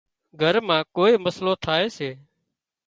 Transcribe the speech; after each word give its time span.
گھر 0.41 0.55
مان 0.67 0.81
ڪوئي 0.95 1.13
مسئلو 1.25 1.53
ٿائي 1.63 1.85
سي 1.97 2.09